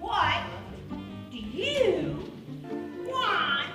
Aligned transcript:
What 0.00 0.42
do 1.32 1.38
you 1.38 2.14
want 3.06 3.70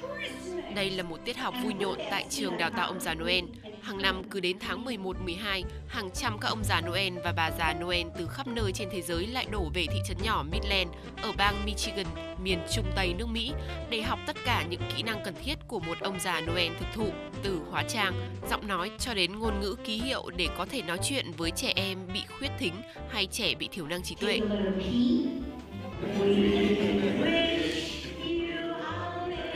for 0.00 0.08
Christmas? 0.18 0.74
Đây 0.74 0.90
là 0.90 1.02
một 1.02 1.18
tiết 1.24 1.36
học 1.36 1.54
vui 1.62 1.74
nhộn 1.74 1.98
tại 2.10 2.26
trường 2.30 2.58
đào 2.58 2.70
tạo 2.70 2.86
ông 2.86 3.00
già 3.00 3.14
Noel. 3.14 3.44
Hàng 3.84 4.02
năm 4.02 4.22
cứ 4.30 4.40
đến 4.40 4.56
tháng 4.60 4.84
11, 4.84 5.16
12, 5.24 5.64
hàng 5.88 6.10
trăm 6.14 6.38
các 6.40 6.48
ông 6.48 6.64
già 6.64 6.80
Noel 6.80 7.12
và 7.24 7.32
bà 7.36 7.50
già 7.50 7.74
Noel 7.80 8.06
từ 8.18 8.26
khắp 8.26 8.46
nơi 8.46 8.72
trên 8.72 8.88
thế 8.92 9.02
giới 9.02 9.26
lại 9.26 9.46
đổ 9.50 9.70
về 9.74 9.86
thị 9.92 9.98
trấn 10.08 10.16
nhỏ 10.22 10.44
Midland 10.52 10.90
ở 11.22 11.32
bang 11.32 11.64
Michigan, 11.64 12.06
miền 12.42 12.58
trung 12.72 12.84
tây 12.96 13.14
nước 13.18 13.26
Mỹ 13.28 13.52
để 13.90 14.02
học 14.02 14.18
tất 14.26 14.36
cả 14.44 14.64
những 14.70 14.80
kỹ 14.96 15.02
năng 15.02 15.22
cần 15.24 15.34
thiết 15.44 15.54
của 15.68 15.80
một 15.80 16.00
ông 16.00 16.20
già 16.20 16.40
Noel 16.40 16.72
thực 16.78 16.86
thụ, 16.94 17.08
từ 17.42 17.60
hóa 17.70 17.82
trang, 17.82 18.14
giọng 18.50 18.68
nói 18.68 18.90
cho 18.98 19.14
đến 19.14 19.38
ngôn 19.38 19.60
ngữ 19.60 19.76
ký 19.84 19.96
hiệu 19.96 20.30
để 20.36 20.48
có 20.58 20.66
thể 20.66 20.82
nói 20.82 20.98
chuyện 21.02 21.26
với 21.36 21.50
trẻ 21.50 21.72
em 21.76 21.98
bị 22.14 22.20
khuyết 22.38 22.50
thính 22.58 22.74
hay 23.10 23.26
trẻ 23.26 23.54
bị 23.54 23.68
thiểu 23.72 23.86
năng 23.86 24.02
trí 24.02 24.14
tuệ. 24.14 24.40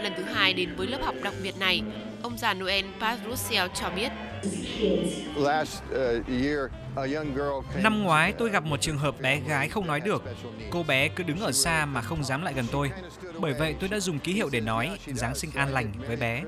Lần 0.03 0.13
thứ 0.17 0.23
hai 0.23 0.53
đến 0.53 0.69
với 0.77 0.87
lớp 0.87 0.99
học 1.03 1.15
đặc 1.23 1.35
biệt 1.43 1.59
này, 1.59 1.83
ông 2.23 2.39
già 2.39 2.55
Noel 2.55 2.85
Pat 3.01 3.19
Russell 3.31 3.69
cho 3.75 3.91
biết 3.97 4.13
uh, 5.41 6.29
year, 6.29 6.71
a 6.97 7.03
young 7.03 7.35
girl 7.35 7.61
came 7.71 7.83
Năm 7.83 8.03
ngoái 8.03 8.33
tôi 8.33 8.51
gặp 8.51 8.65
một 8.65 8.81
trường 8.81 8.99
hợp 8.99 9.21
bé 9.21 9.41
gái 9.41 9.69
không 9.69 9.87
nói 9.87 10.01
được. 10.01 10.23
Cô 10.71 10.83
bé 10.83 11.09
cứ 11.09 11.25
đứng 11.25 11.41
ở 11.41 11.53
xa 11.53 11.87
mà 11.87 12.03
không 12.03 12.25
dám 12.25 12.43
lại 12.43 12.55
gần 12.55 12.65
tôi. 12.73 12.91
Bởi 13.41 13.55
vậy 13.55 13.75
tôi 13.81 13.89
đã 13.89 14.01
dùng 14.01 14.19
ký 14.19 14.33
hiệu 14.33 14.49
để 14.53 14.61
nói 14.61 14.99
Giáng 15.07 15.35
sinh 15.35 15.51
an 15.55 15.73
lành 15.73 15.93
với 16.07 16.17
bé. 16.17 16.43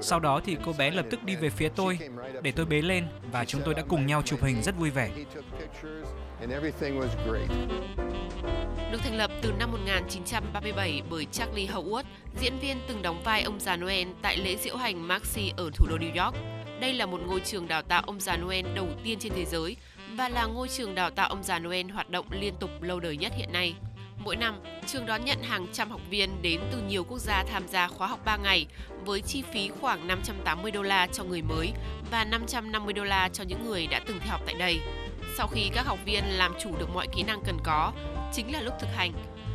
Sau 0.00 0.20
đó 0.20 0.40
thì 0.44 0.56
cô 0.64 0.72
bé 0.78 0.90
lập 0.90 1.06
tức 1.10 1.24
đi 1.24 1.36
về 1.36 1.50
phía 1.50 1.68
tôi 1.68 1.98
để 2.42 2.52
tôi 2.52 2.66
bế 2.66 2.82
lên 2.82 3.06
và 3.32 3.44
chúng 3.44 3.62
tôi 3.64 3.74
đã 3.74 3.82
cùng 3.88 4.06
nhau 4.06 4.22
chụp 4.24 4.42
hình 4.42 4.62
rất 4.62 4.78
vui 4.78 4.90
vẻ. 4.90 5.10
He 5.16 5.24
took 5.24 5.44
pictures 5.60 6.08
and 6.40 6.52
everything 6.52 7.00
was 7.00 7.08
great. 7.26 7.48
được 8.94 9.00
thành 9.02 9.16
lập 9.16 9.30
từ 9.42 9.52
năm 9.58 9.72
1937 9.72 11.02
bởi 11.10 11.26
Charlie 11.32 11.66
Howard, 11.66 12.04
diễn 12.40 12.58
viên 12.58 12.76
từng 12.88 13.02
đóng 13.02 13.22
vai 13.24 13.42
ông 13.42 13.60
già 13.60 13.76
Noel 13.76 14.08
tại 14.22 14.36
lễ 14.36 14.56
diễu 14.56 14.76
hành 14.76 15.08
Maxi 15.08 15.52
ở 15.56 15.70
thủ 15.74 15.86
đô 15.86 15.96
New 15.96 16.24
York. 16.24 16.34
Đây 16.80 16.92
là 16.92 17.06
một 17.06 17.20
ngôi 17.26 17.40
trường 17.40 17.68
đào 17.68 17.82
tạo 17.82 18.02
ông 18.06 18.20
già 18.20 18.36
Noel 18.36 18.66
đầu 18.74 18.88
tiên 19.04 19.18
trên 19.18 19.32
thế 19.36 19.44
giới 19.44 19.76
và 20.16 20.28
là 20.28 20.46
ngôi 20.46 20.68
trường 20.68 20.94
đào 20.94 21.10
tạo 21.10 21.28
ông 21.28 21.42
già 21.42 21.58
Noel 21.58 21.90
hoạt 21.90 22.10
động 22.10 22.26
liên 22.30 22.54
tục 22.60 22.70
lâu 22.82 23.00
đời 23.00 23.16
nhất 23.16 23.32
hiện 23.36 23.52
nay. 23.52 23.74
Mỗi 24.18 24.36
năm, 24.36 24.60
trường 24.86 25.06
đón 25.06 25.24
nhận 25.24 25.42
hàng 25.42 25.66
trăm 25.72 25.90
học 25.90 26.00
viên 26.10 26.42
đến 26.42 26.60
từ 26.72 26.82
nhiều 26.88 27.04
quốc 27.04 27.18
gia 27.18 27.44
tham 27.44 27.68
gia 27.68 27.88
khóa 27.88 28.06
học 28.06 28.20
3 28.24 28.36
ngày 28.36 28.66
với 29.04 29.20
chi 29.20 29.42
phí 29.52 29.70
khoảng 29.80 30.06
580 30.06 30.70
đô 30.70 30.82
la 30.82 31.06
cho 31.06 31.24
người 31.24 31.42
mới 31.42 31.72
và 32.10 32.24
550 32.24 32.92
đô 32.92 33.04
la 33.04 33.28
cho 33.28 33.44
những 33.44 33.66
người 33.66 33.86
đã 33.86 34.00
từng 34.06 34.18
theo 34.20 34.30
học 34.30 34.40
tại 34.46 34.54
đây. 34.54 34.80
Sau 35.36 35.46
khi 35.46 35.70
các 35.74 35.86
học 35.86 35.98
viên 36.04 36.24
làm 36.24 36.54
chủ 36.62 36.76
được 36.78 36.90
mọi 36.94 37.06
kỹ 37.16 37.22
năng 37.22 37.42
cần 37.46 37.58
có, 37.64 37.92
chính 38.32 38.52
là 38.52 38.60
lúc 38.60 38.74
thực 38.80 38.88
hành. 38.94 39.12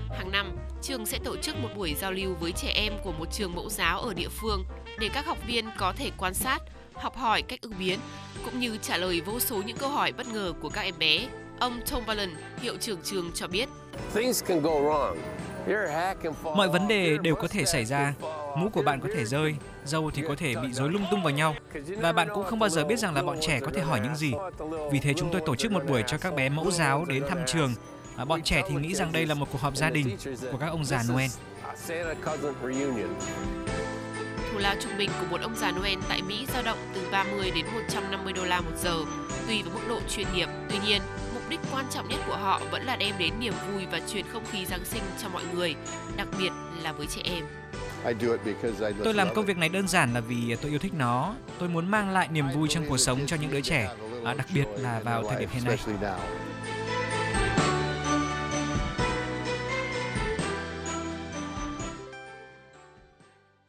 Hàng 0.10 0.32
năm, 0.32 0.58
trường 0.82 1.06
sẽ 1.06 1.20
tổ 1.24 1.38
chức 1.38 1.60
một 1.60 1.70
buổi 1.76 1.94
giao 1.94 2.12
lưu 2.12 2.36
với 2.40 2.52
trẻ 2.52 2.72
em 2.76 2.94
của 3.04 3.12
một 3.12 3.32
trường 3.32 3.56
mẫu 3.56 3.70
giáo 3.70 4.00
ở 4.00 4.14
địa 4.14 4.30
phương 4.30 4.66
để 5.00 5.10
các 5.14 5.26
học 5.26 5.38
viên 5.48 5.66
có 5.78 5.94
thể 5.98 6.12
quan 6.18 6.34
sát, 6.34 6.60
học 7.02 7.18
hỏi 7.18 7.42
cách 7.42 7.62
ứng 7.62 7.74
biến, 7.80 8.00
cũng 8.46 8.60
như 8.60 8.78
trả 8.82 8.98
lời 8.98 9.22
vô 9.22 9.40
số 9.40 9.62
những 9.66 9.78
câu 9.78 9.90
hỏi 9.90 10.12
bất 10.12 10.28
ngờ 10.28 10.54
của 10.62 10.70
các 10.70 10.82
em 10.82 10.94
bé. 11.00 11.28
Ông 11.60 11.80
Tom 11.92 12.04
Valen, 12.06 12.30
hiệu 12.62 12.78
trưởng 12.78 13.00
trường 13.04 13.32
cho 13.34 13.48
biết, 13.48 13.70
Mọi 16.56 16.70
vấn 16.70 16.88
đề 16.88 17.18
đều 17.18 17.36
có 17.36 17.48
thể 17.48 17.66
xảy 17.66 17.86
ra. 17.86 18.14
Mũ 18.58 18.70
của 18.70 18.82
bạn 18.82 19.00
có 19.00 19.10
thể 19.16 19.26
rơi, 19.26 19.56
râu 19.86 20.12
thì 20.12 20.24
có 20.28 20.36
thể 20.38 20.56
bị 20.56 20.72
rối 20.72 20.90
lung 20.90 21.06
tung 21.12 21.24
vào 21.24 21.34
nhau 21.34 21.56
và 22.02 22.12
bạn 22.12 22.28
cũng 22.34 22.44
không 22.44 22.60
bao 22.60 22.70
giờ 22.70 22.86
biết 22.86 23.00
rằng 23.00 23.16
là 23.16 23.24
bọn 23.24 23.38
trẻ 23.42 23.60
có 23.60 23.72
thể 23.74 23.82
hỏi 23.82 24.00
những 24.00 24.16
gì. 24.16 24.34
Vì 24.92 25.00
thế 25.00 25.14
chúng 25.14 25.32
tôi 25.32 25.42
tổ 25.46 25.56
chức 25.56 25.72
một 25.72 25.84
buổi 25.88 26.04
cho 26.08 26.18
các 26.18 26.36
bé 26.36 26.50
mẫu 26.50 26.72
giáo 26.72 27.06
đến 27.06 27.24
thăm 27.30 27.38
trường. 27.46 27.74
À, 28.18 28.26
Bọn 28.26 28.42
trẻ 28.42 28.64
thì 28.70 28.76
nghĩ 28.76 28.96
rằng 28.96 29.12
đây 29.12 29.26
là 29.26 29.34
một 29.34 29.48
cuộc 29.52 29.62
họp 29.62 29.76
gia 29.76 29.90
đình 29.90 30.18
của 30.52 30.58
các 30.58 30.68
ông 30.68 30.86
già 30.86 31.04
Noel. 31.10 31.30
Thù 34.52 34.60
lao 34.60 34.76
trung 34.80 34.92
bình 34.98 35.10
của 35.20 35.26
một 35.32 35.42
ông 35.42 35.56
già 35.56 35.72
Noel 35.72 36.00
tại 36.10 36.22
Mỹ 36.22 36.46
dao 36.54 36.64
động 36.64 36.78
từ 36.94 37.02
30 37.12 37.52
đến 37.56 37.66
150 37.74 38.34
đô 38.34 38.46
la 38.46 38.62
một 38.62 38.72
giờ, 38.84 38.96
tùy 39.48 39.64
vào 39.64 39.74
mức 39.74 39.82
độ 39.90 40.00
chuyên 40.10 40.28
nghiệp. 40.34 40.50
Tuy 40.70 40.78
nhiên, 40.86 41.02
mục 41.34 41.44
đích 41.50 41.60
quan 41.72 41.86
trọng 41.92 42.10
nhất 42.10 42.20
của 42.28 42.36
họ 42.38 42.62
vẫn 42.72 42.84
là 42.84 42.96
đem 42.96 43.16
đến 43.20 43.34
niềm 43.40 43.54
vui 43.74 43.86
và 43.92 44.00
truyền 44.08 44.26
không 44.34 44.44
khí 44.52 44.66
Giáng 44.66 44.86
sinh 44.86 45.04
cho 45.22 45.30
mọi 45.30 45.44
người, 45.54 45.76
đặc 46.18 46.28
biệt 46.40 46.50
là 46.84 46.92
với 46.92 47.08
trẻ 47.08 47.22
em. 47.24 47.46
Tôi 49.04 49.14
làm 49.14 49.34
công 49.36 49.46
việc 49.46 49.58
này 49.58 49.70
đơn 49.70 49.88
giản 49.88 50.14
là 50.14 50.20
vì 50.20 50.56
tôi 50.62 50.72
yêu 50.72 50.80
thích 50.80 50.94
nó. 50.98 51.34
Tôi 51.60 51.70
muốn 51.70 51.92
mang 51.92 52.10
lại 52.10 52.28
niềm 52.32 52.46
vui 52.54 52.68
trong 52.68 52.86
cuộc 52.90 52.98
sống 52.98 53.20
cho 53.26 53.38
những 53.42 53.52
đứa 53.52 53.62
trẻ, 53.62 53.90
à, 54.26 54.34
đặc 54.34 54.48
biệt 54.54 54.66
là 54.78 55.00
vào 55.00 55.24
thời 55.30 55.40
điểm 55.40 55.50
hiện 55.54 55.64
nay. 55.66 55.78